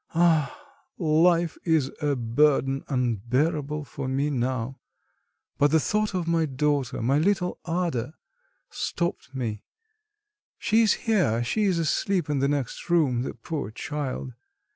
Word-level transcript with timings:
ah! 0.15 0.59
life 0.97 1.59
is 1.63 1.91
a 2.01 2.15
burden 2.15 2.83
unbearable 2.87 3.83
for 3.85 4.07
me 4.07 4.31
now!... 4.31 4.79
but 5.59 5.69
the 5.69 5.79
thought 5.79 6.15
of 6.15 6.27
my 6.27 6.43
daughter, 6.43 7.03
my 7.03 7.19
little 7.19 7.59
Ada, 7.67 8.15
stopped 8.71 9.35
me. 9.35 9.63
She 10.57 10.81
is 10.81 10.93
here, 11.05 11.43
she 11.43 11.65
is 11.65 11.77
asleep 11.77 12.31
in 12.31 12.39
the 12.39 12.47
next 12.49 12.89
room, 12.89 13.21
the 13.21 13.35
poor 13.35 13.69
child! 13.69 14.33